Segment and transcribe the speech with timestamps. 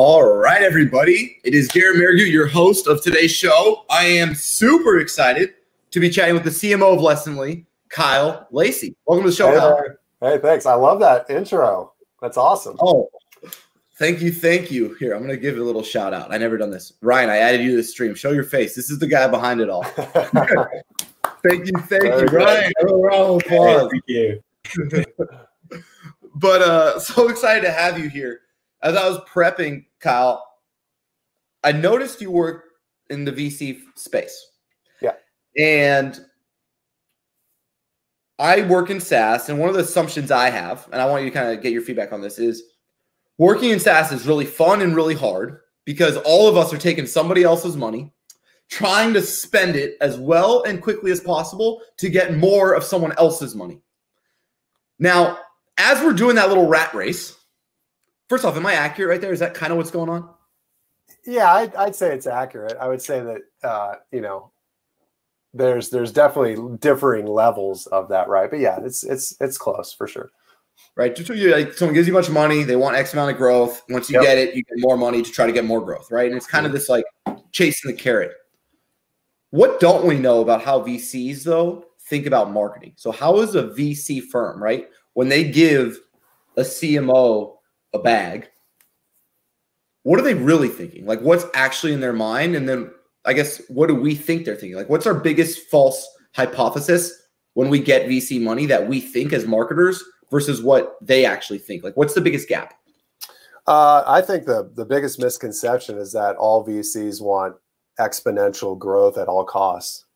[0.00, 1.40] All right, everybody.
[1.42, 3.84] It is Garrett Mehrguth, your host of today's show.
[3.90, 5.54] I am super excited
[5.90, 8.94] to be chatting with the CMO of Lessonly, Kyle Lacey.
[9.06, 9.84] Welcome to the show, hey, Kyle.
[10.20, 10.66] Hey, thanks.
[10.66, 11.94] I love that intro.
[12.22, 12.76] That's awesome.
[12.78, 13.10] Oh,
[13.96, 14.30] thank you.
[14.30, 14.94] Thank you.
[15.00, 16.32] Here, I'm going to give a little shout out.
[16.32, 16.92] I never done this.
[17.00, 18.14] Ryan, I added you to the stream.
[18.14, 18.76] Show your face.
[18.76, 19.82] This is the guy behind it all.
[19.82, 21.72] thank you.
[21.72, 22.32] Thank Very you, good.
[22.34, 22.72] Ryan.
[22.82, 23.90] A round of applause.
[23.90, 24.42] Thank you.
[26.36, 28.42] but uh so excited to have you here.
[28.82, 30.44] As I was prepping, Kyle,
[31.64, 32.64] I noticed you work
[33.10, 34.52] in the VC space.
[35.00, 35.14] Yeah.
[35.56, 36.18] And
[38.38, 41.30] I work in SaaS, and one of the assumptions I have, and I want you
[41.30, 42.62] to kind of get your feedback on this, is
[43.36, 47.06] working in SaaS is really fun and really hard because all of us are taking
[47.06, 48.12] somebody else's money,
[48.68, 53.12] trying to spend it as well and quickly as possible to get more of someone
[53.18, 53.80] else's money.
[55.00, 55.38] Now,
[55.78, 57.37] as we're doing that little rat race,
[58.28, 59.32] first off, am I accurate right there?
[59.32, 60.28] Is that kind of what's going on?
[61.24, 62.76] Yeah, I'd, I'd say it's accurate.
[62.80, 64.50] I would say that uh, you know,
[65.54, 68.50] there's there's definitely differing levels of that, right?
[68.50, 70.30] But yeah, it's it's it's close for sure.
[70.94, 71.14] Right.
[71.14, 73.30] Just so you like someone gives you a bunch of money, they want X amount
[73.32, 73.82] of growth.
[73.88, 74.22] Once you Yep.
[74.22, 76.28] get it, you get more money to try to get more growth, right?
[76.28, 77.04] And it's kind of this like
[77.52, 78.32] chasing the carrot.
[79.50, 82.92] What don't we know about how VCs though think about marketing?
[82.96, 84.88] So how is a VC firm, right?
[85.14, 85.98] When they give
[86.56, 87.57] a CMO
[87.94, 88.48] a bag,
[90.02, 91.06] what are they really thinking?
[91.06, 92.54] Like what's actually in their mind?
[92.54, 92.90] And then
[93.24, 94.76] I guess what do we think they're thinking?
[94.76, 97.12] Like what's our biggest false hypothesis
[97.54, 101.84] when we get VC money that we think as marketers versus what they actually think?
[101.84, 102.74] Like what's the biggest gap?
[103.66, 107.56] Uh, I think the the biggest misconception is that all VCs want
[108.00, 110.06] exponential growth at all costs,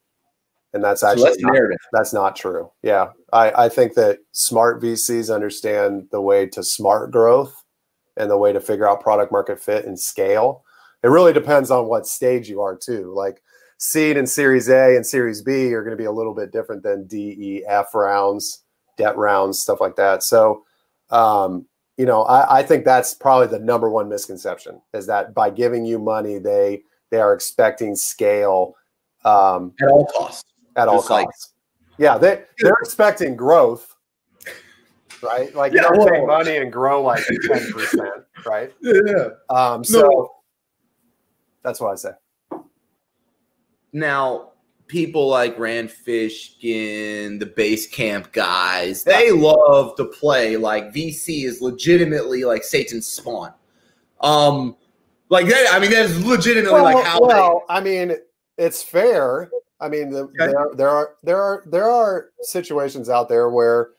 [0.72, 2.72] and that's So actually that's not, that's not true.
[2.82, 7.61] Yeah, I, I think that smart VCs understand the way to smart growth
[8.16, 10.64] and the way to figure out product market fit and scale.
[11.02, 13.12] It really depends on what stage you are too.
[13.14, 13.42] Like
[13.78, 16.82] seed and Series A and Series B are going to be a little bit different
[16.82, 18.62] than D, E, F rounds,
[18.96, 20.22] debt rounds, stuff like that.
[20.22, 20.64] So,
[21.10, 25.50] um, you know, I, I think that's probably the number one misconception is that by
[25.50, 28.74] giving you money, they they are expecting scale
[29.24, 30.44] um, At all costs.
[30.76, 31.52] at all Just like- costs.
[31.98, 33.91] yeah, they they're expecting growth,
[35.22, 35.54] right?
[35.54, 38.72] Like Yeah, you don't take money and grow like ten percent, right?
[38.80, 39.28] Yeah.
[39.50, 40.30] Um, so No.
[41.62, 42.10] that's what I say.
[43.92, 44.52] Now,
[44.86, 52.44] people like Rand Fishkin, the Basecamp guys, they love to play like VC is legitimately
[52.44, 53.52] like Satan's spawn.
[54.20, 54.76] Um,
[55.28, 58.16] like that, I mean, that is legitimately like how well, I mean,
[58.58, 59.50] it's fair.
[59.80, 60.36] I mean, the, Okay.
[60.38, 63.90] there, there are there are there are situations out there where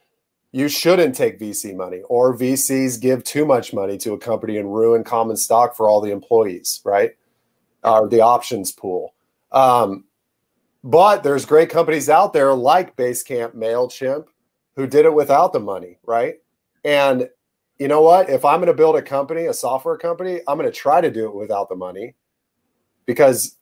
[0.54, 4.74] you shouldn't take VC money, or VCs give too much money to a company and
[4.74, 7.12] ruin common stock for all the employees, right?
[7.84, 9.16] Or the options pool.
[9.52, 10.06] Um,
[10.84, 14.26] but there's great companies out there like Basecamp, Mailchimp,
[14.76, 16.36] who did it without the money, right?
[16.86, 17.28] And
[17.80, 18.30] you know what?
[18.30, 21.10] If I'm going to build a company, a software company, I'm going to try to
[21.10, 22.14] do it without the money
[23.08, 23.58] because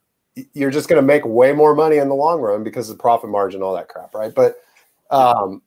[0.53, 3.01] you're just going to make way more money in the long run because of the
[3.01, 4.35] profit margin, all that crap, right?
[4.35, 4.55] But,
[5.09, 5.61] um,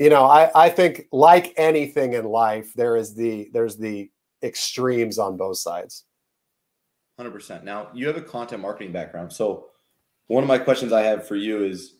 [0.00, 4.10] you know, I, I think like anything in life, there is the there's the
[4.42, 6.04] extremes on both sides.
[7.18, 7.64] Hundred percent.
[7.64, 9.66] Now you have a content marketing background, so
[10.28, 11.96] one of my questions I have for you is: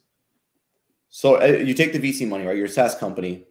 [1.10, 2.56] so uh, you take the VC money, right?
[2.56, 3.44] You're a SaaS company.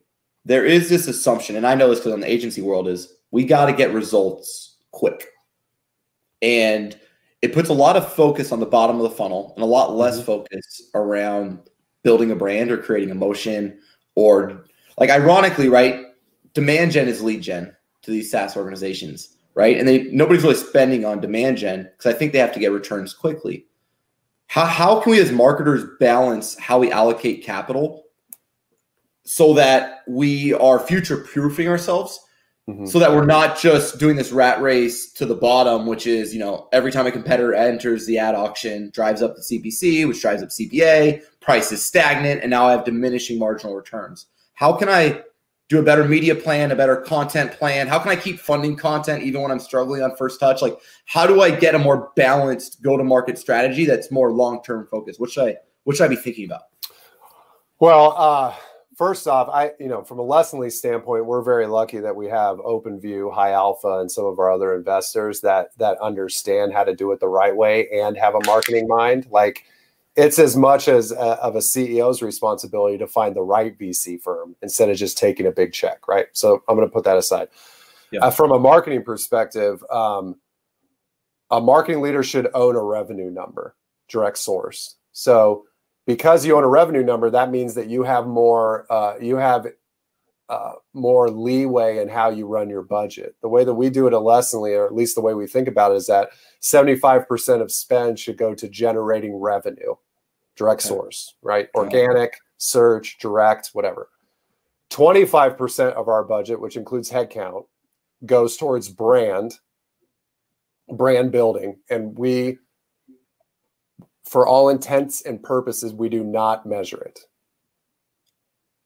[0.45, 3.45] There is this assumption, and I know this because in the agency world is we
[3.45, 5.27] got to get results quick,
[6.41, 6.97] and
[7.43, 9.95] it puts a lot of focus on the bottom of the funnel and a lot
[9.95, 10.25] less Mhm.
[10.25, 11.59] focus around
[12.03, 13.77] building a brand or creating emotion
[14.19, 14.65] or
[14.97, 16.07] like ironically, right?
[16.53, 19.77] Demand gen is lead gen to these SaaS organizations, right?
[19.77, 22.71] And they nobody's really spending on demand gen because I think they have to get
[22.73, 23.65] returns quickly.
[24.47, 28.03] How how can we as marketers balance how we allocate capital
[29.23, 32.19] so that we are future proofing ourselves
[32.67, 32.87] Mhm.
[32.87, 36.39] so that we're not just doing this rat race to the bottom, which is, you
[36.39, 40.43] know, every time a competitor enters the ad auction, drives up the CPC, which drives
[40.43, 44.27] up CPA, price is stagnant, and now I have diminishing marginal returns.
[44.53, 45.23] How can I
[45.67, 47.87] do a better media plan, a better content plan?
[47.87, 50.61] How can I keep funding content even when I'm struggling on first touch?
[50.61, 55.19] Like, how do I get a more balanced go-to-market strategy that's more long-term focused?
[55.19, 55.55] What should I
[55.85, 56.61] what should I be thinking about?
[57.79, 58.53] Well, uh,
[58.95, 62.57] first off, I you know from a Lessonly standpoint, we're very lucky that we have
[62.57, 67.11] OpenView, High Alpha, and some of our other investors that that understand how to do
[67.11, 69.25] it the right way and have a marketing mind.
[69.31, 69.65] Like
[70.19, 74.55] it's as much as a, of a CEO's responsibility to find the right VC firm
[74.61, 76.27] instead of just taking a big check, right?
[76.33, 77.47] So I'm going to put that aside.
[78.11, 78.21] Yeah.
[78.21, 80.35] Uh, from a marketing perspective, um,
[81.51, 83.75] a marketing leader should own a revenue number,
[84.09, 84.95] direct source.
[85.13, 85.65] So
[86.05, 89.67] because you own a revenue number, that means that you have more uh, you have
[90.49, 93.35] uh, more leeway in how you run your budget.
[93.41, 95.67] The way that we do it at Lessonly, or at least the way we think
[95.67, 96.29] about it, is that
[96.61, 99.93] 75% of spend should go to generating revenue,
[100.59, 101.69] direct source, right?
[101.73, 104.09] Organic, search, direct, whatever.
[104.91, 107.63] 25% of our budget, which includes headcount,
[108.25, 109.55] goes towards brand,
[110.91, 111.77] brand building.
[111.89, 112.57] And we,
[114.25, 117.21] for all intents and purposes, we do not measure it.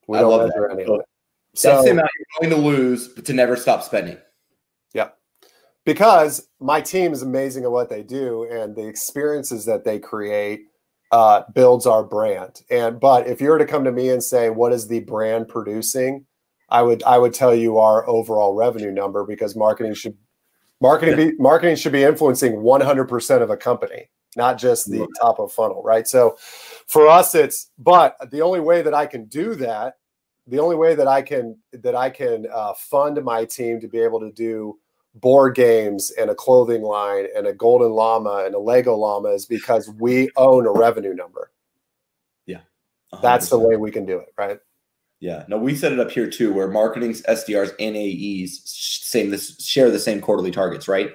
[0.08, 0.74] We I don't measure that.
[0.80, 1.06] any of it.
[1.56, 2.10] So, That's the amount
[2.42, 4.18] you're going to lose, but to never stop spending.
[4.94, 5.10] Yeah.
[5.86, 10.68] Because my team is amazing at what they do and the experiences that they create
[11.14, 12.64] uh, builds our brand.
[12.72, 15.48] And but if you were to come to me and say, what is the brand
[15.48, 16.26] producing?
[16.70, 20.18] I would I would tell you our overall revenue number because marketing should
[20.82, 25.52] marketing be marketing should be influencing 100% of a company, not just the top of
[25.52, 26.08] funnel, right?
[26.08, 26.36] So
[26.88, 29.98] for us it's but the only way that I can do that
[30.48, 34.00] the only way that I can that I can uh, fund my team to be
[34.00, 34.80] able to do
[35.16, 39.46] board games and a clothing line and a golden llama and a Lego llama is
[39.46, 41.52] because we own a revenue number.
[42.46, 42.62] Yeah,
[43.14, 43.22] 100%.
[43.22, 44.60] that's the way we can do it, right?
[45.20, 49.64] Yeah, no, we set it up here too, where marketing's SDRs and AEs same this
[49.64, 51.14] share the same quarterly targets, right?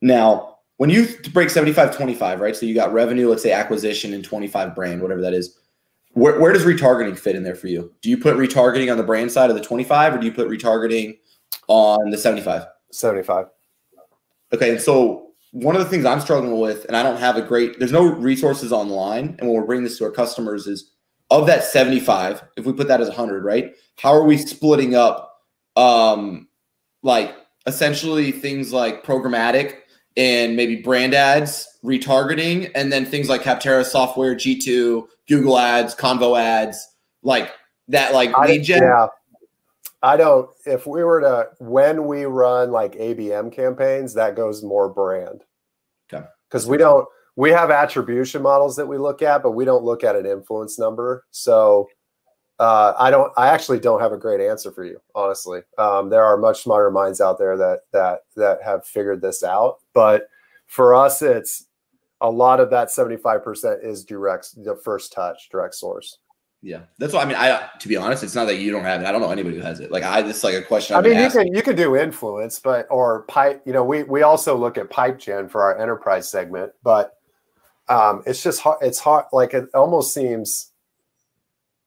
[0.00, 2.56] Now, when you break 75 25, right?
[2.56, 5.58] So you got revenue, let's say acquisition and 25 brand, whatever that is
[6.14, 7.92] where, where does retargeting fit in there for you?
[8.02, 10.48] Do you put retargeting on the brand side of the 25 or do you put
[10.48, 11.18] retargeting
[11.68, 12.66] on the 75?
[12.92, 13.46] 75.
[14.52, 14.70] Okay.
[14.70, 17.78] And so one of the things I'm struggling with, and I don't have a great,
[17.78, 19.36] there's no resources online.
[19.38, 20.92] And when we're bringing this to our customers is
[21.30, 23.74] of that 75, if we put that as 100, right?
[23.96, 25.40] How are we splitting up,
[25.76, 26.48] um,
[27.02, 27.34] like
[27.66, 29.78] essentially things like programmatic
[30.16, 36.38] and maybe brand ads, retargeting, and then things like Capterra software, G2, Google ads, Convo
[36.38, 36.86] ads,
[37.22, 37.50] like
[37.88, 38.82] that, like lead gen.
[38.82, 39.06] Yeah.
[40.02, 44.88] I don't, if we were to, when we run like ABM campaigns, that goes more
[44.88, 45.44] brand.
[46.12, 46.26] Okay.
[46.48, 47.06] Because we don't,
[47.36, 50.78] we have attribution models that we look at, but we don't look at an influence
[50.78, 51.24] number.
[51.30, 51.88] So,
[52.58, 53.32] uh, I don't.
[53.36, 55.62] I actually don't have a great answer for you, honestly.
[55.78, 59.78] Um, there are much smarter minds out there that that that have figured this out.
[59.94, 60.28] But
[60.66, 61.66] for us, it's
[62.20, 66.18] a lot of that seventy five percent is direct, the first touch, direct source.
[66.62, 67.36] Yeah, that's what I mean.
[67.36, 69.06] I to be honest, it's not that you don't have it.
[69.06, 69.90] I don't know anybody who has it.
[69.90, 70.94] Like I, this like a question.
[70.94, 73.62] I've i mean, you can you can do influence, but or pipe.
[73.66, 77.18] You know, we we also look at pipe gen for our enterprise segment, but
[77.88, 78.78] um, it's just hard.
[78.80, 79.24] It's hard.
[79.32, 80.72] Like it almost seems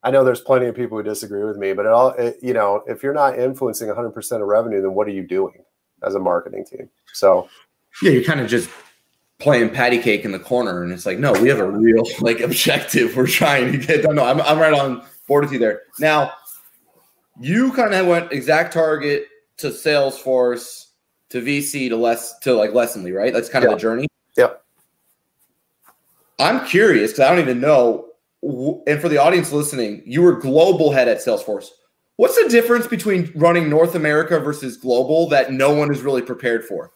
[0.06, 2.54] I know there's plenty of people who disagree with me, but it all it, you
[2.54, 5.64] know, if you're not influencing 100% of revenue, then what are you doing
[6.04, 6.90] as a marketing team?
[7.14, 7.50] So,
[8.04, 8.70] yeah, you're kind of just
[9.40, 12.40] playing patty cake in the corner, and it's like, no, we have a real like
[12.40, 14.16] objective we're trying to get done.
[14.16, 15.82] No, I'm I'm right on board with you there.
[16.00, 16.34] Now,
[17.40, 19.24] you kind of went ExactTarget
[19.58, 20.88] to Salesforce
[21.30, 23.34] to VC to less to like Lessonly, right?
[23.34, 24.08] That's kind of the journey.
[24.38, 24.54] Yeah.
[26.40, 28.06] I'm curious because I don't even know
[28.86, 31.70] and for the audience listening, you were global head at Salesforce.
[32.18, 36.64] What's the difference between running North America versus global that no one is really prepared
[36.64, 36.92] for?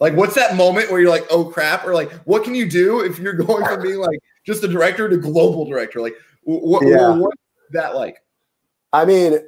[0.00, 1.86] Like, what's that moment where you're like, oh crap?
[1.86, 5.08] Or like, what can you do if you're going from being like just a director
[5.08, 6.00] to global director?
[6.00, 7.14] Like, what, yeah.
[7.16, 7.36] what's
[7.70, 8.18] that like?
[8.92, 9.38] I mean,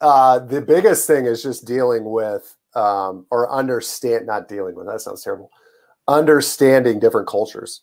[0.00, 5.00] uh, the biggest thing is just dealing with um, or understand, not dealing with, that
[5.00, 5.50] sounds terrible,
[6.08, 7.82] understanding different cultures.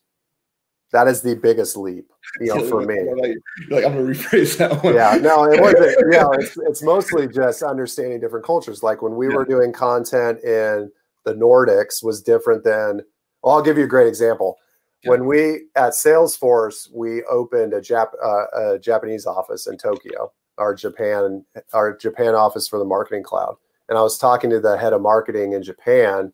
[0.91, 2.09] That is the biggest leap,
[2.41, 2.95] you know, for me.
[3.69, 4.95] Like, I'm gonna rephrase that one.
[4.95, 5.95] Yeah, no, it wasn't.
[6.11, 8.81] yeah, it's, it's mostly just understanding different cultures.
[8.81, 9.35] Like when we yeah.
[9.35, 10.91] were doing content in
[11.29, 13.01] the Nordics was different than.
[13.43, 14.57] Well, I'll give you a great example.
[15.03, 15.11] Yeah.
[15.11, 20.75] When we at Salesforce, we opened a, Jap, uh, a Japanese office in Tokyo, our
[20.75, 23.55] Japan, our Japan office for the Marketing Cloud.
[23.87, 26.33] And I was talking to the head of marketing in Japan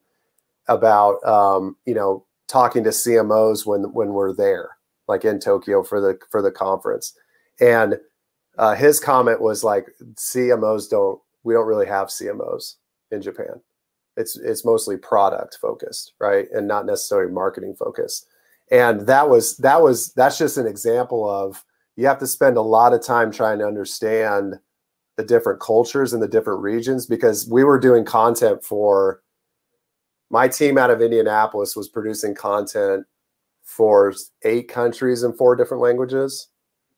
[0.68, 4.72] about, um, you know, talking to CMOs when when we're there,
[5.08, 7.14] like in Tokyo for the for the conference,
[7.60, 8.00] and
[8.58, 12.76] uh, his comment was like, CMOs don't we don't really have CMOs
[13.12, 13.62] in Japan.
[14.18, 18.28] It's it's mostly product focused, right, and not necessarily marketing focused.
[18.72, 21.64] And that was that was that's just an example of
[21.96, 24.56] you have to spend a lot of time trying to understand
[25.18, 29.22] the different cultures and the different regions because we were doing content for
[30.30, 33.06] my team out of Indianapolis was producing content
[33.64, 36.50] for eight countries in four different languages.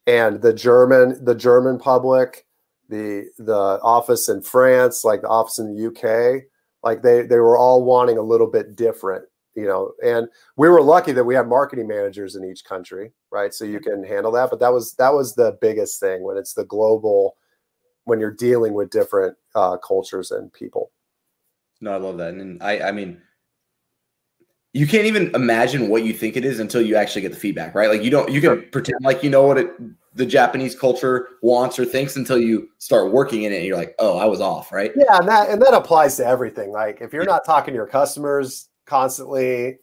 [0.06, 2.46] And the German, the German public,
[2.90, 6.44] the the office in France, like the office in the UK,
[6.88, 9.26] like they they were all wanting a little bit different,
[9.56, 9.92] you know.
[10.04, 13.54] And we were lucky that we had marketing managers in each country, right?
[13.54, 14.50] So you can handle that.
[14.50, 17.36] But that was that was the biggest thing when it's the global,
[18.06, 20.92] when you're dealing with different uh, cultures and people.
[21.82, 23.22] No, I love that, and I I mean
[24.74, 27.74] you can't even imagine what you think it is until you actually get the feedback,
[27.74, 27.90] right?
[27.90, 29.72] Like you don't you can pretend like you know what it
[30.18, 33.58] the Japanese culture wants or thinks until you start working in it.
[33.58, 34.92] and you're like, oh, I was off, right?
[34.96, 36.72] Yeah, and that and that applies to everything.
[36.72, 39.78] Like if you're not talking to your customers constantly,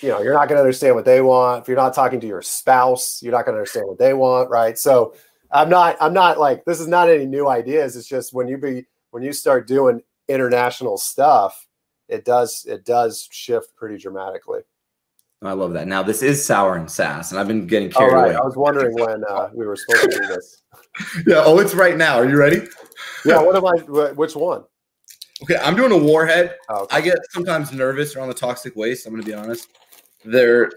[0.00, 1.62] you know, you're not going to understand what they want.
[1.62, 4.48] If you're not talking to your spouse, you're not going to understand what they want,
[4.48, 4.78] right?
[4.78, 5.14] So
[5.50, 7.94] I'm not I'm not like this is not any new ideas.
[7.94, 11.67] It's just when you be when you start doing international stuff,
[12.08, 14.60] it does it does shift pretty dramatically.
[15.40, 15.86] I love that.
[15.86, 18.26] Now this is sour and sass, and I've been getting carried right.
[18.30, 18.34] away.
[18.34, 20.62] I was wondering when uh, we were supposed to do this.
[21.26, 21.42] yeah.
[21.44, 22.16] Oh, it's right now.
[22.16, 22.66] Are you ready?
[23.24, 23.40] Yeah.
[23.40, 24.12] What am I?
[24.12, 24.64] Which one?
[25.44, 26.56] Okay, I'm doing a warhead.
[26.68, 26.96] Oh, okay.
[26.96, 29.06] I get sometimes nervous around the toxic waste.
[29.06, 29.68] I'm going to be honest.
[30.24, 30.72] They're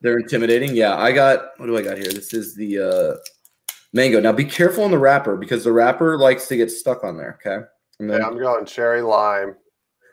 [0.00, 0.74] they're intimidating.
[0.74, 1.50] Yeah, I got.
[1.58, 2.10] What do I got here?
[2.10, 3.16] This is the uh,
[3.92, 4.20] mango.
[4.20, 7.38] Now be careful on the wrapper because the wrapper likes to get stuck on there.
[7.44, 7.66] Okay.
[7.98, 9.56] Then, yeah, I'm going cherry lime.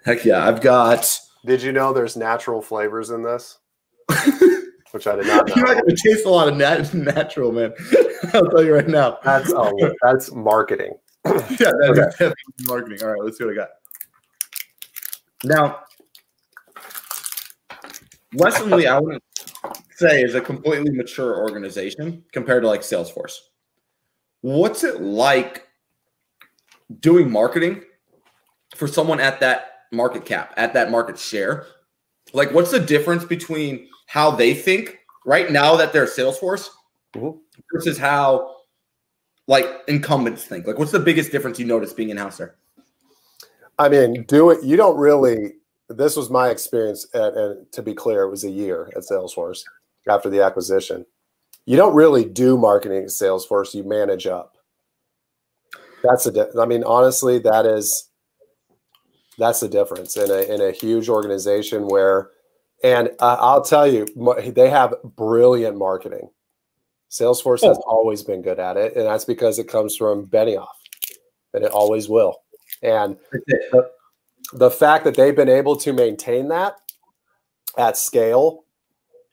[0.05, 3.57] Heck yeah, I've got did you know there's natural flavors in this?
[4.91, 5.55] Which I did not know.
[5.55, 7.73] You're not going to taste a lot of nat- natural, man.
[8.33, 9.17] I'll tell you right now.
[9.23, 10.93] That's oh, that's marketing.
[11.25, 12.01] yeah, that's okay.
[12.01, 12.35] definitely
[12.67, 13.03] marketing.
[13.03, 13.69] All right, let's see what I got.
[15.43, 15.79] Now,
[18.35, 19.23] Lessonly, I wouldn't
[19.95, 23.37] say is a completely mature organization compared to like Salesforce.
[24.41, 25.67] What's it like
[26.99, 27.83] doing marketing
[28.75, 31.65] for someone at that market cap, at that market share.
[32.33, 36.69] Like, what's the difference between how they think right now that they're Salesforce
[37.15, 37.37] mm-hmm.
[37.73, 38.55] versus how
[39.47, 40.67] like incumbents think?
[40.67, 42.55] Like, what's the biggest difference you notice being in house there?
[43.77, 44.63] I mean, do it.
[44.63, 45.55] You don't really.
[45.87, 49.63] This was my experience, at, and to be clear, it was a year at Salesforce
[50.09, 51.05] after the acquisition.
[51.65, 53.73] You don't really do marketing at Salesforce.
[53.73, 54.57] You manage up.
[56.03, 56.49] That's a.
[56.59, 58.09] I mean, honestly, that is
[59.37, 62.29] that's the difference in a in a huge organization where,
[62.83, 64.05] and uh, I'll tell you,
[64.55, 66.29] they have brilliant marketing.
[67.09, 70.67] Salesforce has always been good at it, and that's because it comes from Benioff,
[71.53, 72.41] and it always will.
[72.81, 73.89] And the,
[74.53, 76.75] the fact that they've been able to maintain that
[77.77, 78.65] at scale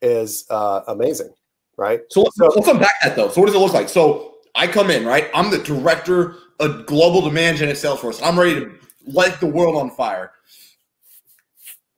[0.01, 1.33] is uh, amazing,
[1.77, 2.01] right?
[2.11, 3.29] So let's, so, let's unpack that though.
[3.29, 3.89] So what does it look like?
[3.89, 5.31] So I come in, right?
[5.35, 8.21] I'm the director of global demand gen at Salesforce.
[8.23, 8.73] I'm ready to
[9.07, 10.33] light the world on fire.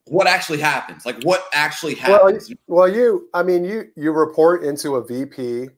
[0.07, 1.05] What actually happens?
[1.05, 2.49] Like what actually happens?
[2.67, 5.69] Well, well, you, I mean, you you report into a VP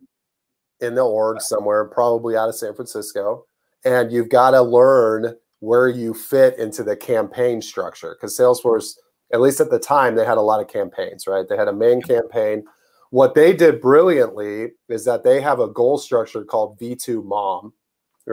[0.82, 3.46] in the org somewhere, probably out of San Francisco,
[3.86, 8.94] and you've got to learn where you fit into the campaign structure because Salesforce,
[9.34, 11.48] at least at the time, they had a lot of campaigns, right?
[11.48, 12.64] They had a main campaign.
[13.10, 17.74] What they did brilliantly is that they have a goal structure called V2 MOM,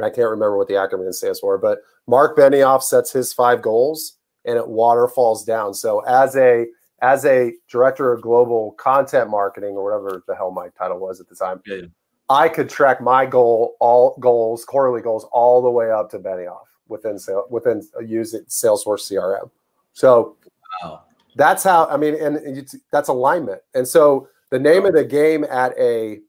[0.02, 4.16] I can't remember what the acronym stands for, but Mark Benioff sets his five goals
[4.44, 5.74] and it waterfalls down.
[5.74, 6.66] So as a
[7.02, 11.28] as a director of global content marketing or whatever the hell my title was at
[11.28, 11.82] the time, yeah.
[12.30, 16.64] I could track my goal, all goals, quarterly goals, all the way up to Benioff
[16.88, 17.18] within
[17.50, 19.50] within uh, using Salesforce CRM.
[19.92, 20.36] So
[20.82, 21.02] wow.
[21.36, 23.60] that's how I mean, and that's alignment.
[23.74, 26.20] And so the name of the game at a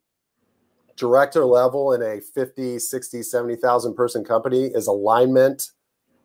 [0.96, 5.72] director level in a 50, 60, 70,000 person company is alignment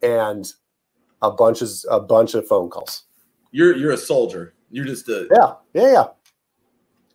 [0.02, 0.52] and
[1.22, 3.04] a bunch of a bunch of phone calls.
[3.50, 4.54] You're you're a soldier.
[4.70, 5.54] You're just a Yeah.
[5.74, 6.04] Yeah, yeah.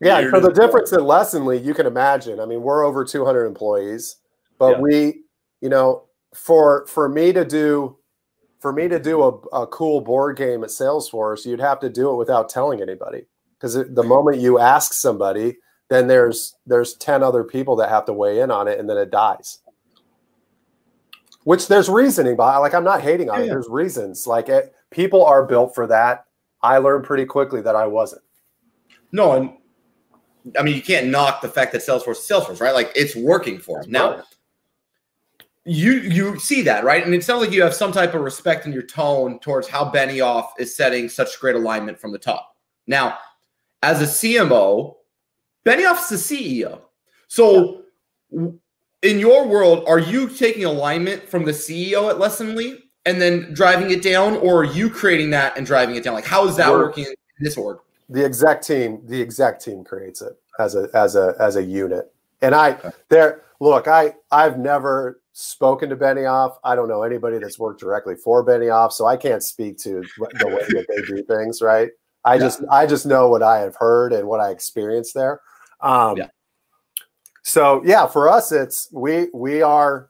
[0.02, 2.40] Yeah, for the difference in Lessonly, you can imagine.
[2.42, 4.18] I mean, we're over 200 employees,
[4.60, 4.82] but yeah.
[4.82, 5.24] we,
[5.62, 7.98] you know, for for me to do
[8.60, 12.12] for me to do a, a cool board game at Salesforce, you'd have to do
[12.12, 13.26] it without telling anybody.
[13.58, 15.58] Because the moment you ask somebody,
[15.90, 18.98] then there's there's 10 other people that have to weigh in on it and then
[18.98, 19.60] it dies.
[21.44, 23.46] Which there's reasoning by like i'm not hating on yeah.
[23.46, 24.26] it there's reasons.
[24.26, 26.26] Like it, people are built for that.
[26.62, 28.24] I learned pretty quickly that i wasn't.
[29.12, 29.52] No and
[30.60, 32.74] i mean you can't knock the fact that salesforce is salesforce right?
[32.74, 33.92] Like it's working for them.
[33.92, 34.24] Now
[35.66, 37.06] you you see that right?
[37.06, 39.92] And it sounds like you have some type of respect in your tone towards how
[39.92, 42.56] benioff is setting such great alignment from the top.
[42.88, 43.20] Now
[43.84, 44.96] as a cmo
[45.66, 46.82] Benioff's the CEO.
[47.28, 47.84] So,
[48.32, 53.92] in your world, are you taking alignment from the CEO at Lessonly and then driving
[53.92, 56.14] it down, or are you creating that and driving it down?
[56.14, 57.80] Like, how is that We're, working in this org?
[58.10, 62.14] The exec team, the exec team creates it as a as a as a unit.
[62.42, 62.78] And I
[63.10, 66.58] there look, I I've never spoken to Benioff.
[66.64, 70.48] I don't know anybody that's worked directly for Benioff, so I can't speak to the
[70.48, 71.90] way that they do things, right?
[72.24, 72.40] I yeah.
[72.40, 75.42] just I just know what I have heard and what I experienced there.
[75.82, 76.28] Um, yeah.
[77.44, 80.10] So yeah, for us, it's we we are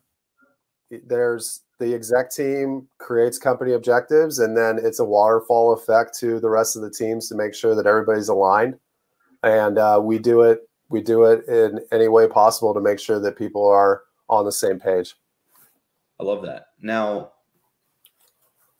[1.05, 6.49] there's the exec team creates company objectives, and then it's a waterfall effect to the
[6.49, 8.79] rest of the teams to make sure that everybody's aligned,
[9.43, 13.19] and uh, we do it we do it in any way possible to make sure
[13.19, 15.15] that people are on the same page.
[16.19, 16.67] I love that.
[16.81, 17.31] Now,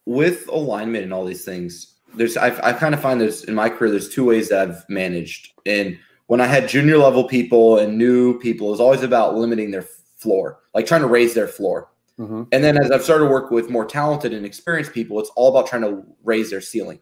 [0.05, 3.69] with alignment and all these things, there's I, I kind of find there's in my
[3.69, 5.51] career there's two ways that I've managed.
[5.65, 9.85] And when I had junior level people and new people, it's always about limiting their
[10.15, 11.89] floor, like trying to raise their floor.
[12.19, 12.43] Mm-hmm.
[12.51, 15.49] And then as I've started to work with more talented and experienced people, it's all
[15.49, 16.99] about trying to raise their ceiling.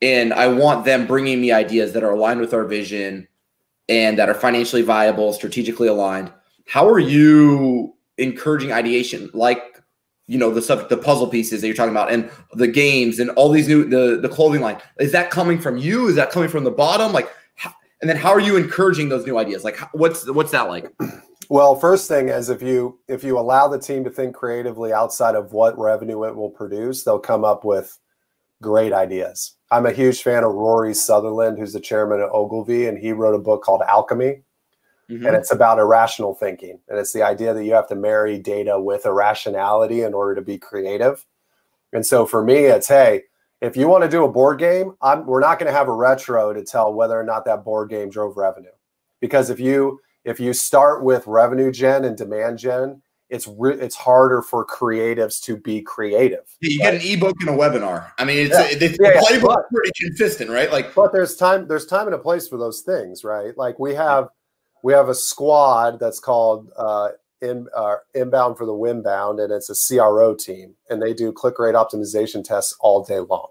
[0.00, 3.26] And I want them bringing me ideas that are aligned with our vision
[3.88, 6.32] and that are financially viable, strategically aligned.
[6.66, 9.82] How are you encouraging ideation, like
[10.26, 13.30] you know the stuff, the puzzle pieces that you're talking about, and the games, and
[13.30, 14.78] all these new the the clothing line?
[15.00, 16.06] Is that coming from you?
[16.08, 17.12] Is that coming from the bottom?
[17.12, 17.28] Like,
[18.00, 19.64] and then how are you encouraging those new ideas?
[19.64, 20.92] Like, what's what's that like?
[21.50, 25.34] Well, first thing is if you if you allow the team to think creatively outside
[25.34, 27.98] of what revenue it will produce, they'll come up with
[28.60, 29.54] great ideas.
[29.70, 33.34] I'm a huge fan of Rory Sutherland, who's the chairman of Ogilvy, and he wrote
[33.34, 34.42] a book called Alchemy.
[35.10, 35.26] Mm-hmm.
[35.26, 36.80] And it's about irrational thinking.
[36.88, 40.42] And it's the idea that you have to marry data with irrationality in order to
[40.42, 41.24] be creative.
[41.94, 43.22] And so for me, it's hey,
[43.60, 45.92] if you want to do a board game, I'm, we're not going to have a
[45.92, 48.70] retro to tell whether or not that board game drove revenue.
[49.20, 53.96] Because if you if you start with revenue gen and demand gen, it's re- it's
[53.96, 56.44] harder for creatives to be creative.
[56.60, 56.92] Yeah, you right?
[56.92, 58.12] get an ebook and a webinar.
[58.18, 58.68] I mean, it's, yeah.
[58.70, 60.70] it's the yeah, playbook but, pretty consistent, right?
[60.70, 63.56] Like, but there's time there's time and a place for those things, right?
[63.56, 64.28] Like we have
[64.82, 69.70] we have a squad that's called uh, in, uh, inbound for the windbound, and it's
[69.70, 73.48] a CRO team, and they do click rate optimization tests all day long.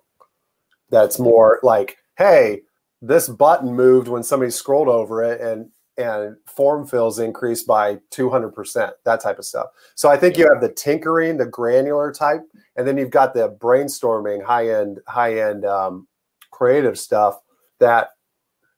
[0.89, 2.61] That's more like, hey,
[3.01, 8.91] this button moved when somebody scrolled over it, and and form fills increased by 200%,
[9.03, 9.67] that type of stuff.
[9.95, 12.41] So I think you have the tinkering, the granular type,
[12.75, 16.07] and then you've got the brainstorming, high end, high end um,
[16.51, 17.39] creative stuff
[17.79, 18.09] that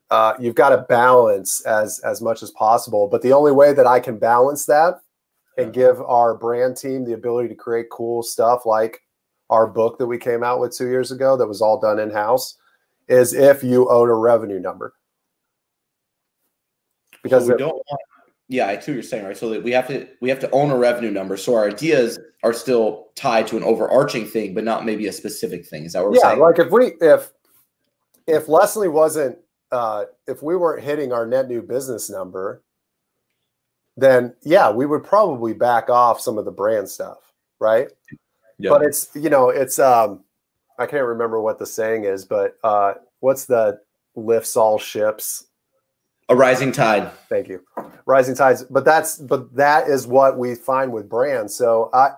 [0.09, 3.07] uh, you've got to balance as as much as possible.
[3.07, 4.95] But the only way that I can balance that
[5.57, 9.01] and give our brand team the ability to create cool stuff like
[9.49, 12.09] our book that we came out with two years ago that was all done in
[12.09, 12.57] house
[13.07, 14.93] is if you own a revenue number.
[17.23, 18.01] Because so we don't want,
[18.47, 19.37] yeah i see what you're saying right?
[19.37, 21.35] So that we have to we have to own a revenue number.
[21.35, 25.65] So our ideas are still tied to an overarching thing but not maybe a specific
[25.65, 25.85] thing.
[25.85, 26.39] Is that what we're yeah, saying?
[26.39, 27.31] like if we if
[28.27, 29.37] if Lessonly wasn't
[29.71, 32.63] uh if we weren't hitting our net new business number
[33.97, 37.17] then yeah we would probably back off some of the brand stuff
[37.59, 37.89] right
[38.59, 38.69] yeah.
[38.69, 40.23] but it's you know it's um
[40.77, 43.79] i can't remember what the saying is but uh what's the
[44.15, 45.45] lifts all ships
[46.29, 47.11] a rising tide.
[47.27, 47.63] Thank you.
[48.05, 48.63] Rising tides.
[48.63, 51.55] But that's but that is what we find with brands.
[51.55, 52.11] So I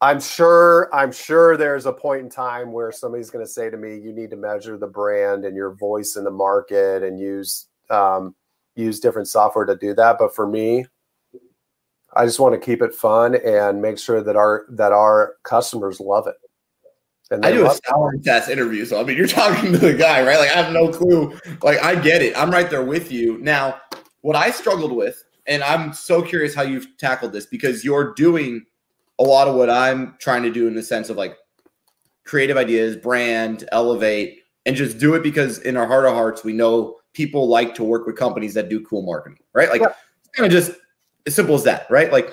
[0.00, 3.76] I'm sure I'm sure there's a point in time where somebody's going to say to
[3.76, 7.66] me, "You need to measure the brand and your voice in the market and use
[7.90, 8.34] um,
[8.74, 10.86] use different software to do that." But for me,
[12.14, 16.00] I just want to keep it fun and make sure that our that our customers
[16.00, 16.36] love it.
[17.30, 18.84] And I do a salary test interview.
[18.86, 20.38] So I mean, you're talking to the guy, right?
[20.38, 21.38] Like I have no clue.
[21.62, 22.36] Like I get it.
[22.36, 23.38] I'm right there with you.
[23.38, 23.80] Now,
[24.22, 28.64] what I struggled with, and I'm so curious how you've tackled this because you're doing
[29.18, 31.36] a lot of what I'm trying to do in the sense of like
[32.24, 36.52] creative ideas, brand, elevate, and just do it because in our heart of hearts, we
[36.52, 39.70] know people like to work with companies that do cool marketing, right?
[39.70, 39.92] Like yeah.
[40.36, 40.78] kind of just
[41.28, 42.10] as simple as that, right?
[42.10, 42.32] Like,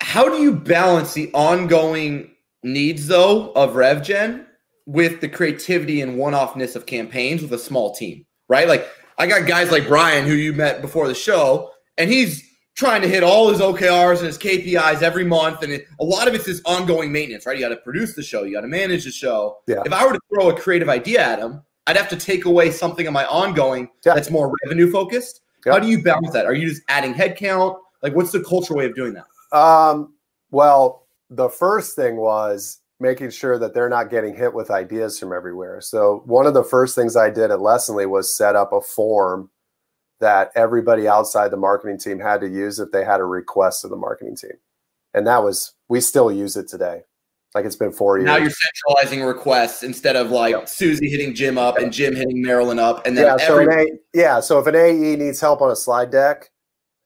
[0.00, 2.30] how do you balance the ongoing
[2.62, 4.46] needs though of RevGen
[4.86, 8.66] with the creativity and one-offness of campaigns with a small team, right?
[8.66, 8.88] Like
[9.18, 12.42] I got guys like Brian who you met before the show, and he's
[12.76, 16.26] trying to hit all his OKRs and his KPIs every month, and it, a lot
[16.26, 17.56] of it's this ongoing maintenance, right?
[17.56, 19.58] You got to produce the show, you got to manage the show.
[19.66, 19.82] Yeah.
[19.84, 22.70] If I were to throw a creative idea at him, I'd have to take away
[22.70, 24.14] something of my ongoing yeah.
[24.14, 25.42] that's more revenue focused.
[25.64, 25.72] Yeah.
[25.72, 26.46] How do you balance that?
[26.46, 27.78] Are you just adding headcount?
[28.02, 29.56] Like, what's the cultural way of doing that?
[29.56, 30.14] Um,
[30.50, 35.32] well, the first thing was making sure that they're not getting hit with ideas from
[35.32, 35.80] everywhere.
[35.80, 39.50] So one of the first things I did at Lessonly was set up a form
[40.20, 43.90] that everybody outside the marketing team had to use if they had a request of
[43.90, 44.58] the marketing team.
[45.12, 47.02] And that was we still use it today.
[47.54, 48.26] Like it's been four years.
[48.26, 50.68] Now you're centralizing requests instead of like Yep.
[50.68, 53.86] Susie hitting Jim up and Jim hitting Marilyn up, and then yeah, so an A,
[54.12, 56.50] yeah, so if an AE needs help on a slide deck,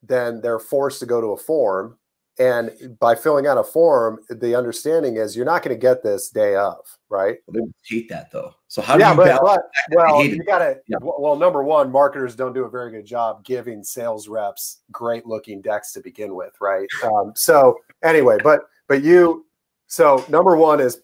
[0.02, 1.98] then they're forced to go to a form.
[2.40, 6.30] And by filling out a form, the understanding is you're not going to get this
[6.30, 6.76] day of,
[7.08, 7.38] right?
[7.52, 8.54] they hate that though.
[8.68, 10.78] So how do yeah, you but, but well, you got to.
[10.86, 10.98] Yeah.
[11.00, 15.60] Well, number one, marketers don't do a very good job giving sales reps great looking
[15.60, 16.86] decks to begin with, right?
[17.02, 19.44] Um, so anyway, but but you,
[19.88, 21.00] so number one is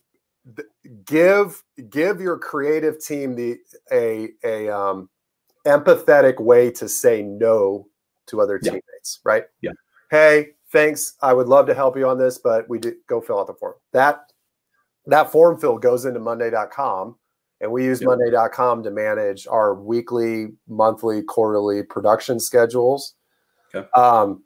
[1.05, 3.59] give give your creative team the
[3.91, 5.09] a a um,
[5.67, 7.89] empathetic way to say no
[8.27, 8.73] to other Yeah.
[8.73, 9.45] teammates, right?
[9.61, 9.73] Yeah.
[10.11, 11.15] Hey, thanks.
[11.23, 13.55] I would love to help you on this, but we do go fill out the
[13.55, 13.75] form.
[13.93, 14.31] That
[15.07, 17.17] that form fill goes into monday.com
[17.61, 23.15] and we use monday.com to manage our weekly, monthly, quarterly production schedules.
[23.75, 23.89] Okay.
[23.93, 24.44] Um,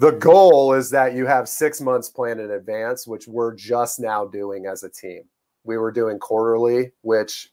[0.00, 4.24] the goal is that you have six months planned in advance, which we're just now
[4.24, 5.24] doing as a team.
[5.64, 7.50] We were doing quarterly, which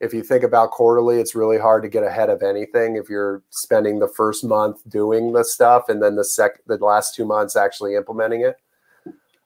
[0.00, 3.42] if you think about quarterly, it's really hard to get ahead of anything if you're
[3.48, 7.56] spending the first month doing the stuff and then the sec the last two months
[7.56, 8.56] actually implementing it.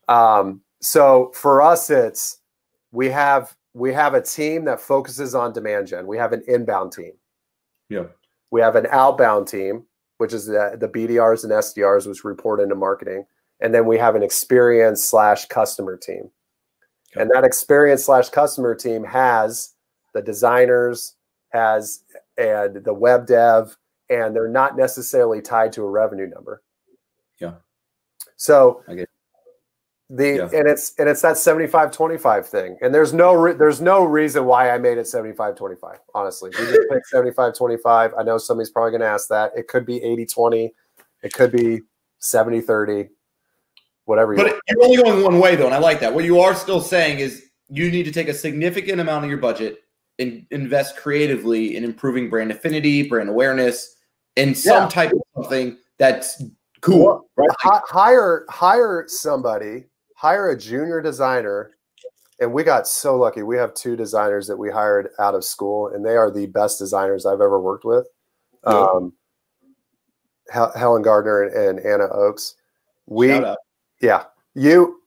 [0.08, 2.38] Um, so for us, it's
[2.90, 6.04] we have we have a team that focuses on demand gen.
[6.04, 7.12] We have an inbound team.
[7.88, 8.06] Yeah.
[8.50, 9.84] We have an outbound team,
[10.20, 13.24] which is the, the BDRs and SDRs, which report into marketing.
[13.62, 16.30] And then we have an experience slash customer team.
[17.12, 17.22] Okay.
[17.22, 19.72] And that experience slash customer team has
[20.12, 21.16] the designers,
[21.54, 22.04] has
[22.36, 23.78] and the web dev,
[24.10, 26.62] and they're not necessarily tied to a revenue number.
[27.38, 27.54] Yeah.
[28.36, 28.82] So
[30.12, 30.58] the Yeah.
[30.58, 32.76] and it's and it's that 75 25 thing.
[32.82, 35.98] And there's no re- there's no reason why I made it 75 25.
[36.14, 38.14] Honestly, we just picked 75 25.
[38.18, 39.52] I know somebody's probably going to ask that.
[39.56, 40.74] It could be 80 20.
[41.22, 41.82] It could be
[42.18, 43.08] 70 30.
[44.06, 44.60] Whatever you But want.
[44.68, 46.12] you're only going one way though, and I like that.
[46.12, 49.38] What you are still saying is you need to take a significant amount of your
[49.38, 49.78] budget
[50.18, 53.94] and invest creatively in improving brand affinity, brand awareness,
[54.36, 54.88] and some Yeah.
[54.88, 56.42] type of something that's
[56.80, 57.48] cool, Well, right?
[57.60, 59.84] Hi- hire hire somebody,
[60.20, 61.70] hire a junior designer.
[62.40, 63.42] And we got so lucky.
[63.42, 66.78] We have two designers that we hired out of school, and they are the best
[66.78, 68.06] designers I've ever worked with.
[68.66, 68.72] Yeah.
[68.72, 69.12] Um,
[70.50, 72.54] Hel- Helen Gardner and, and Anna Oakes.
[73.06, 73.28] We.
[74.00, 74.24] Yeah.
[74.54, 75.00] You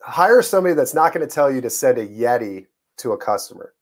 [0.00, 2.66] hire somebody that's not going to tell you to send a Yeti
[2.98, 3.74] to a customer.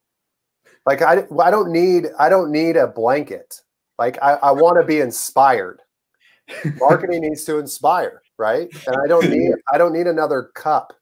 [0.86, 3.60] Like I, I don't need, I don't need a blanket.
[3.98, 5.82] Like I, I want to be inspired.
[6.76, 8.68] Marketing needs to inspire, right?
[8.86, 10.92] And I don't need, I don't need another cup.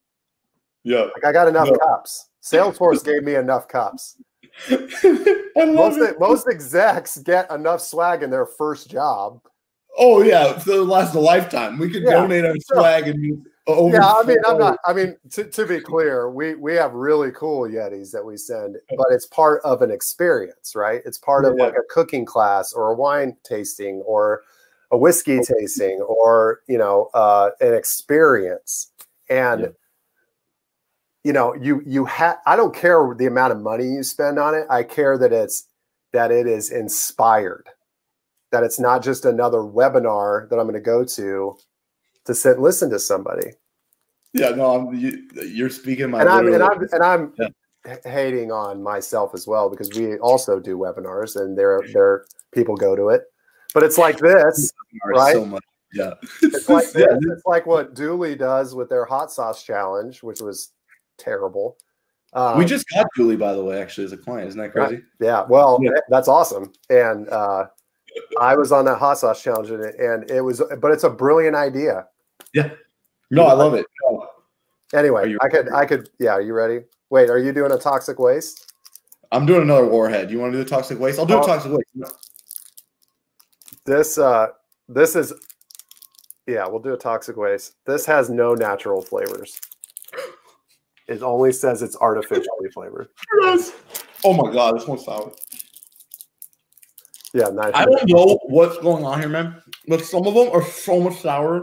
[0.85, 1.09] Yeah.
[1.15, 1.77] Like I got enough No.
[1.77, 2.29] cups.
[2.43, 4.17] Salesforce gave me enough cups.
[5.57, 6.19] Most, it.
[6.19, 9.41] most execs get enough swag in their first job.
[9.99, 11.79] Oh yeah, so it lasts a lifetime.
[11.79, 13.97] We could Yeah, donate our swag and uh, over.
[13.97, 14.79] yeah, I mean, I'm not.
[14.87, 18.77] I mean, to, to be clear, we we have really cool Yetis that we send,
[18.97, 21.03] but it's part of an experience, right?
[21.05, 21.65] It's part of Yeah.
[21.65, 24.43] like a cooking class or a wine tasting or
[24.91, 28.91] a whiskey tasting or you know uh, an experience.
[29.29, 29.69] And Yeah.
[31.25, 32.39] you know, you you have.
[32.47, 34.67] I don't care the amount of money you spend on it.
[34.71, 35.69] I care that it's
[36.13, 37.69] that it is inspired.
[38.53, 41.57] That it's not just another webinar that I'm going to go to
[42.25, 43.53] to sit and listen to somebody.
[44.33, 46.21] Yeah, no, I'm, you, you're speaking my.
[46.21, 47.97] and I'm and I'm and I'm Yeah.
[48.05, 52.97] hating on myself as well because we also do webinars and there there people go
[52.97, 53.25] to it,
[53.75, 54.73] but it's like this.
[55.05, 55.33] right?
[55.35, 55.65] So much.
[55.93, 56.15] Yeah.
[56.43, 57.07] It's like this.
[57.23, 60.71] It's like what Dooley does with their hot sauce challenge, which was
[61.19, 61.77] terrible.
[62.33, 64.49] Um, we just got Dooley, by the way, actually, as a client.
[64.49, 65.03] Isn't that crazy?
[65.21, 65.91] yeah, well, Yeah.
[66.09, 66.73] that's awesome.
[66.89, 67.67] And uh,
[68.41, 71.11] I was on that hot sauce challenge, and it, and it was, but it's a
[71.11, 72.07] brilliant idea.
[72.55, 72.71] Yeah.
[73.33, 73.85] No, I love it.
[74.09, 74.29] No.
[74.95, 76.31] Anyway, I could, I could, yeah.
[76.33, 76.81] Are you ready?
[77.11, 78.73] Wait, are you doing a toxic waste?
[79.33, 80.31] I'm doing another warhead.
[80.31, 81.19] You want to do the toxic waste?
[81.19, 81.43] I'll do Oh.
[81.43, 82.30] a toxic waste.
[83.91, 84.47] This uh
[84.89, 85.33] this is
[86.47, 87.75] yeah, we'll do a toxic waste.
[87.87, 89.61] This has no natural flavors.
[91.09, 93.09] It only says it's artificially flavored.
[94.23, 95.33] Oh my god, this one's sour.
[97.35, 97.73] Yeah, nice.
[97.75, 99.61] I don't know what's going on here, man.
[99.89, 101.61] But some of them are so much sour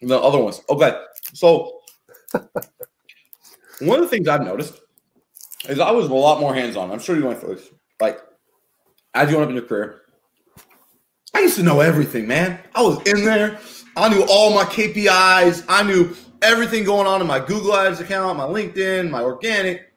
[0.00, 0.60] than the other ones.
[0.68, 0.92] Okay,
[1.32, 1.80] so
[2.34, 4.78] one of the things I've noticed
[5.70, 6.90] is I was a lot more hands-on.
[6.90, 7.70] I'm sure you went through this.
[7.98, 8.20] Like,
[9.14, 10.02] as you went up in your career,
[11.34, 12.58] I used to know everything, man.
[12.74, 13.58] I was in there.
[13.96, 15.64] I knew all my KPIs.
[15.68, 19.92] I knew everything going on in my Google Ads account, my LinkedIn, my organic.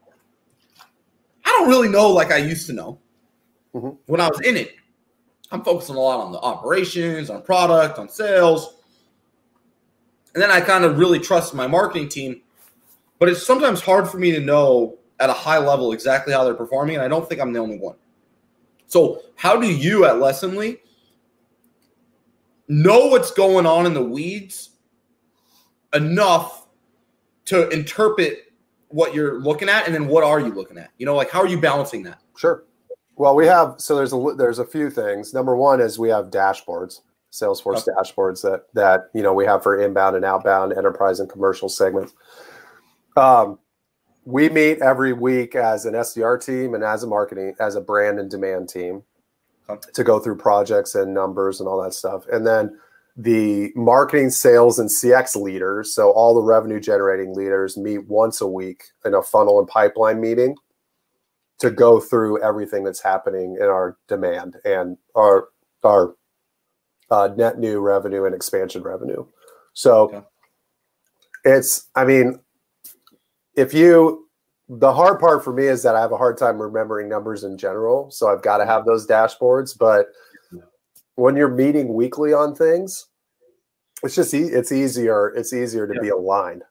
[1.45, 2.99] I don't really know like I used to know
[3.75, 3.97] Mhm.
[4.05, 4.75] when I was in it.
[5.51, 8.75] I'm focusing a lot on the operations, on product, on sales.
[10.33, 12.41] And then I kind of really trust my marketing team
[13.19, 16.53] but it's sometimes hard for me to know at a high level exactly how they're
[16.53, 17.95] performing, and I don't think I'm the only one.
[18.85, 20.79] So, how do you at Lessonly
[22.67, 24.71] know what's going on in the weeds
[25.93, 26.67] enough
[27.45, 28.51] to interpret
[28.89, 30.91] what you're looking at, and then what are you looking at?
[30.97, 32.21] You know, like how are you balancing that?
[32.35, 32.63] Sure.
[33.15, 35.33] Well, we have so there's a there's a few things.
[35.33, 37.01] Number one is we have dashboards,
[37.31, 37.91] Salesforce okay.
[37.97, 42.13] dashboards that that you know we have for inbound and outbound enterprise and commercial segments.
[43.15, 43.59] Um,
[44.25, 48.19] we meet every week as an SDR team and as a marketing, as a brand
[48.19, 49.03] and demand team.
[49.93, 52.25] To go through projects and numbers and all that stuff.
[52.31, 52.77] And then
[53.15, 58.47] the marketing, sales, and CX leaders, so all the revenue generating leaders, meet once a
[58.47, 60.55] week in a funnel and pipeline meeting
[61.59, 65.49] to go through everything that's happening in our demand and our
[65.83, 66.15] our
[67.09, 69.25] uh, net new revenue and expansion revenue.
[69.73, 70.21] So okay.
[71.45, 72.39] it's, I mean,
[73.55, 74.26] if you
[74.69, 77.57] the hard part for me is that I have a hard time remembering numbers in
[77.57, 78.11] general.
[78.11, 79.77] So I've got to have those dashboards.
[79.77, 80.07] But
[81.15, 83.07] when you're meeting weekly on things,
[84.03, 85.29] it's just e- it's easier.
[85.29, 86.01] It's easier to yeah.
[86.01, 86.63] be aligned.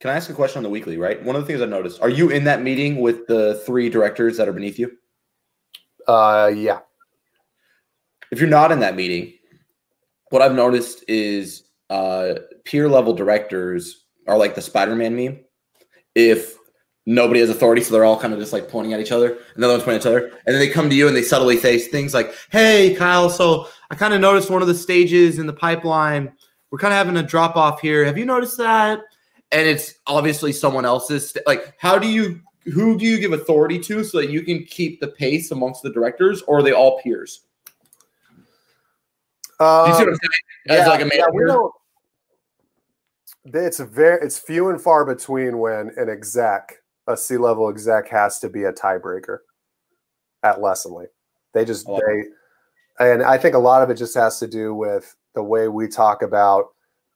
[0.00, 0.96] Can I ask a question on the weekly?
[0.98, 1.22] Right.
[1.22, 4.36] One of the things I noticed: Are you in that meeting with the three directors
[4.36, 4.92] that are beneath you?
[6.06, 6.80] Uh, yeah.
[8.30, 9.34] If you're not in that meeting,
[10.30, 12.34] what I've noticed is uh,
[12.64, 15.38] peer level directors are like the Spider-Man meme
[16.16, 16.56] if
[17.06, 19.62] nobody has authority, so they're all kind of just like pointing at each other, and
[19.62, 21.22] the other one's pointing at each other, and then they come to you and they
[21.22, 25.38] subtly say things like, "Hey, Kyle, so I kind of noticed one of the stages
[25.38, 26.32] in the pipeline.
[26.70, 28.04] We're kind of having a drop off here.
[28.04, 29.00] Have you noticed that?"
[29.52, 31.30] And it's obviously someone else's.
[31.30, 32.40] St- like, how do you?
[32.74, 35.90] Who do you give authority to so that you can keep the pace amongst the
[35.90, 37.42] directors, or are they all peers?
[39.60, 40.20] Um, do you see what I'm saying?
[40.68, 41.70] As yeah, like a manager?
[43.44, 48.08] Yeah, it's very it's few and far between when an exec, a C level exec,
[48.08, 49.38] has to be a tiebreaker
[50.42, 51.06] at Lessonly.
[51.54, 52.00] They just oh.
[52.06, 52.24] they,
[53.04, 55.88] and I think a lot of it just has to do with the way we
[55.88, 56.66] talk about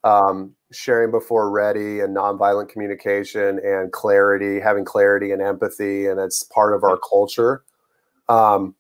[0.05, 6.43] um, sharing before ready and nonviolent communication and clarity, having clarity and empathy, and it's
[6.45, 7.65] part of our culture.
[8.29, 8.75] Um,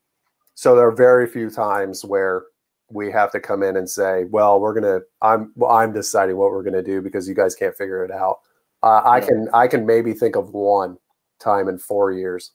[0.55, 2.44] so there are very few times where
[2.90, 6.51] we have to come in and say, well, we're gonna I'm well, I'm deciding what
[6.51, 8.40] we're gonna do because you guys can't figure it out.
[8.83, 10.97] Uh, I can I can maybe think of one
[11.38, 12.53] time in four years.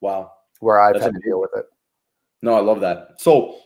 [0.00, 1.66] Wow, where I've That's had to deal with it.
[2.42, 3.20] No, I love that.
[3.20, 3.58] So,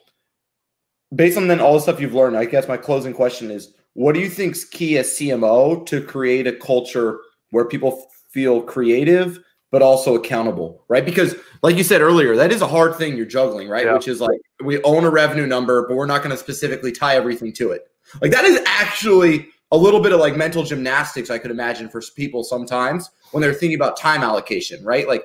[1.15, 4.15] based on then all the stuff you've learned, I guess my closing question is: What
[4.15, 9.83] do you think's key as CMO to create a culture where people feel creative but
[9.83, 11.05] also accountable, right?
[11.05, 13.87] Because, like you said earlier, that is a hard thing you're juggling, right?
[13.87, 13.95] Yeah.
[13.95, 17.15] Which is like we own a revenue number, but we're not going to specifically tie
[17.15, 17.87] everything to it.
[18.21, 22.03] Like that is actually a little bit of like mental gymnastics I could imagine for
[22.15, 25.07] people sometimes when they're thinking about time allocation, right?
[25.07, 25.25] Like,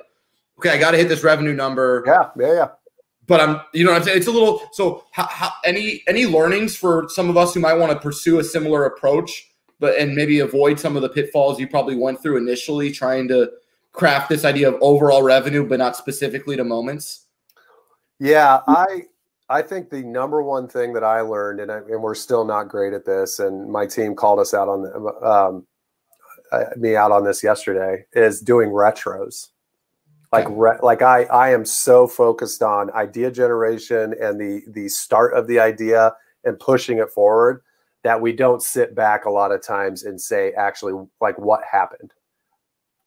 [0.58, 2.04] okay, I got to hit this revenue number.
[2.06, 2.68] Yeah, yeah, yeah.
[3.26, 4.62] But I'm, you know, what I'm saying it's a little.
[4.72, 8.38] So, how, how, any any learnings for some of us who might want to pursue
[8.38, 12.36] a similar approach, but and maybe avoid some of the pitfalls you probably went through
[12.36, 13.50] initially, trying to
[13.92, 17.26] craft this idea of overall revenue, but not specifically to moments?
[18.20, 19.06] Yeah, I
[19.48, 22.68] I think the number one thing that I learned, and, I, and we're still not
[22.68, 25.66] great at this, and my team called us out on the, um,
[26.50, 29.48] uh, me out on this yesterday, is doing retros.
[30.32, 35.34] Like re, like I I am so focused on idea generation and the the start
[35.34, 36.12] of the idea
[36.44, 37.62] and pushing it forward
[38.02, 42.12] that we don't sit back a lot of times and say actually like what happened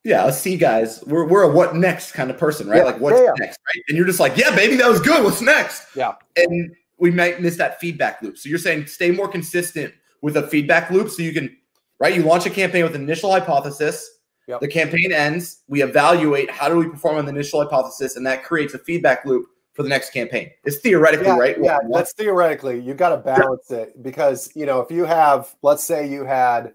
[0.04, 1.02] yeah, let's see, guys.
[1.06, 2.78] We're we're a what next kind of person, right?
[2.78, 3.84] Yeah, like what's yeah, next, right?
[3.88, 5.22] And you're just like, yeah, baby, that was good.
[5.22, 5.84] What's next?
[5.94, 6.14] Yeah.
[6.36, 8.38] And we might miss that feedback loop.
[8.38, 11.54] So you're saying stay more consistent with a feedback loop so you can,
[11.98, 12.14] right?
[12.14, 14.08] You launch a campaign with an initial hypothesis.
[14.48, 14.60] Yep.
[14.60, 15.62] The campaign ends.
[15.68, 19.24] We evaluate how do we perform on the initial hypothesis, and that creates a feedback
[19.24, 20.50] loop for the next campaign.
[20.64, 21.56] It's theoretically, yeah, right?
[21.60, 22.80] Yeah, that's theoretically.
[22.80, 26.72] You've got to balance it because you know if you have, let's say you had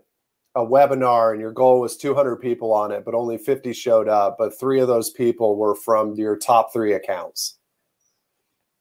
[0.56, 4.38] a webinar and your goal was 200 people on it, but only 50 showed up,
[4.38, 7.58] but three of those people were from your top three accounts.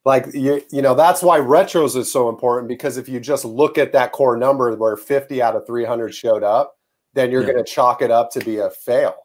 [0.05, 3.77] Like you, you know, that's why retros is so important because if you just look
[3.77, 6.77] at that core number where 50 out of 300 showed up,
[7.13, 7.53] then you're yeah.
[7.53, 9.15] going to chalk it up to be a fail.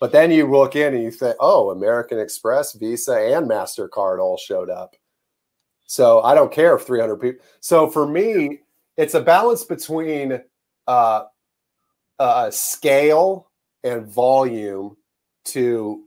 [0.00, 4.36] But then you look in and you think, oh, American Express, Visa, and MasterCard all
[4.36, 4.94] showed up.
[5.86, 7.44] So I don't care if 300 people.
[7.60, 8.60] So for me,
[8.96, 10.40] it's a balance between
[10.86, 11.24] uh,
[12.18, 13.50] uh, scale
[13.84, 14.96] and volume
[15.46, 16.04] to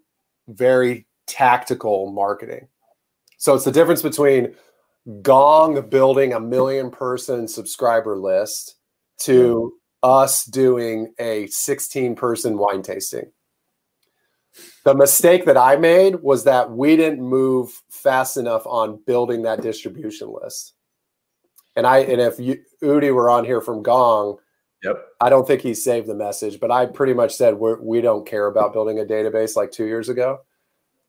[0.47, 2.67] very tactical marketing.
[3.37, 4.55] So it's the difference between
[5.21, 8.75] Gong building a million person subscriber list
[9.19, 13.31] to us doing a 16 person wine tasting.
[14.83, 19.61] The mistake that I made was that we didn't move fast enough on building that
[19.61, 20.73] distribution list.
[21.75, 24.37] And I and if you Udi were on here from Gong,
[24.83, 25.07] Yep.
[25.19, 28.25] I don't think he saved the message, but I pretty much said we're, we don't
[28.25, 30.41] care about building a database like two years ago.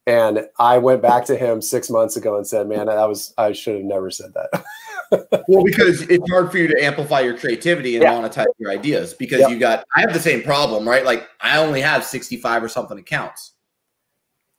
[0.07, 3.53] And I went back to him six months ago and said, "Man, that was I
[3.53, 4.65] should have never said that."
[5.49, 8.15] well, because it's hard for you to amplify your creativity and Yeah.
[8.15, 9.51] monetize your ideas because Yep.
[9.51, 9.85] you got.
[9.95, 11.05] I have the same problem, right?
[11.05, 13.53] Like I only have sixty-five or something accounts.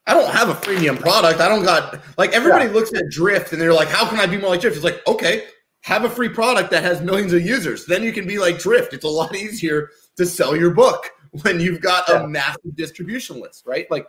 [0.08, 1.42] I don't have a freemium product.
[1.42, 4.38] I don't got like everybody looks at Drift and they're like, "How can I be
[4.38, 5.44] more like Drift?" It's like, okay,
[5.84, 7.86] have a free product that has millions of users.
[7.86, 8.94] Then you can be like Drift.
[8.94, 11.12] It's a lot easier to sell your book
[11.44, 13.90] when you've got a massive distribution list, right?
[13.92, 14.08] Like,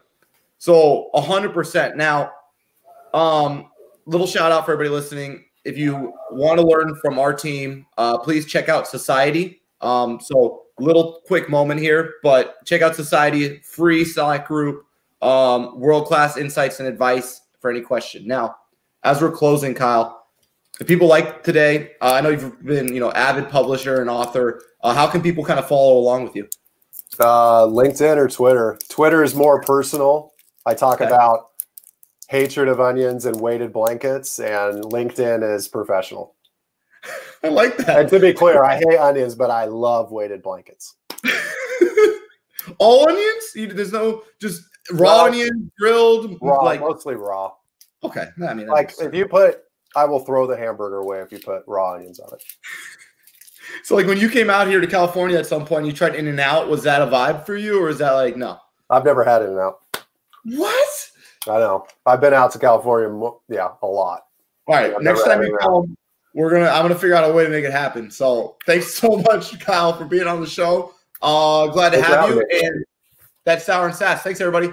[0.58, 1.96] so hundred percent.
[1.96, 2.30] Now,
[3.12, 3.70] um,
[4.06, 5.44] little shout out for everybody listening.
[5.64, 9.62] If you want to learn from our team, uh, please check out Society.
[9.80, 14.84] Um, so little quick moment here, but check out Society, free Slack group,
[15.22, 18.26] um, world class insights and advice for any question.
[18.26, 18.56] Now,
[19.02, 20.23] as we're closing, Kyle,
[20.80, 24.62] if people like today, uh, I know you've been you know avid publisher and author.
[24.82, 26.48] Uh, how can people kind of follow along with you?
[27.18, 28.78] Uh, LinkedIn or Twitter.
[28.88, 30.32] Twitter is more personal.
[30.66, 31.06] I talk Okay.
[31.06, 31.50] about
[32.28, 36.34] hatred of onions and weighted blankets, and LinkedIn is professional.
[37.44, 38.00] I like that.
[38.00, 40.94] And to be clear, I hate onions, but I love weighted blankets.
[42.78, 43.44] All onions?
[43.54, 45.24] You, there's no just raw Raw.
[45.26, 47.52] onion, grilled, Raw, like mostly raw.
[48.02, 48.28] okay.
[48.46, 49.60] I mean, Like if you put,
[49.96, 52.42] I will throw the hamburger away if you put raw onions on it.
[53.84, 56.68] so like when you came out here to California at some point, you tried In-N-Out.
[56.68, 58.58] Was that a vibe for you, or is that like no?
[58.90, 59.78] I've never had In-N-Out.
[60.44, 61.10] What?
[61.48, 61.86] I know.
[62.06, 64.22] I've been out to California, yeah, a lot.
[64.66, 65.96] All right, I've next time you come,
[66.34, 68.10] we're gonna I'm gonna figure out a way to make it happen.
[68.10, 70.94] So thanks so much, Kyle, for being on the show.
[71.22, 72.36] Uh, glad to Thanks have you.
[72.36, 72.44] me.
[72.66, 72.84] And
[73.44, 74.22] that's Sour and Sass.
[74.22, 74.72] Thanks, everybody.